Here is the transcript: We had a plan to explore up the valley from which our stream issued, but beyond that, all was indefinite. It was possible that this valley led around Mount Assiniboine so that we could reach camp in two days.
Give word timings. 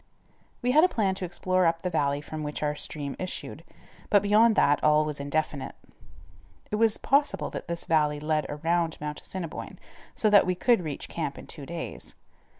We 0.63 0.71
had 0.71 0.83
a 0.83 0.87
plan 0.87 1.13
to 1.13 1.25
explore 1.25 1.67
up 1.67 1.83
the 1.83 1.89
valley 1.91 2.21
from 2.21 2.41
which 2.41 2.63
our 2.63 2.73
stream 2.73 3.15
issued, 3.19 3.63
but 4.09 4.23
beyond 4.23 4.55
that, 4.55 4.83
all 4.83 5.05
was 5.05 5.19
indefinite. 5.19 5.75
It 6.71 6.77
was 6.77 6.97
possible 6.97 7.51
that 7.51 7.67
this 7.67 7.85
valley 7.85 8.19
led 8.19 8.47
around 8.49 8.97
Mount 8.99 9.21
Assiniboine 9.21 9.77
so 10.15 10.27
that 10.31 10.47
we 10.47 10.55
could 10.55 10.81
reach 10.83 11.07
camp 11.07 11.37
in 11.37 11.45
two 11.45 11.67
days. 11.67 12.15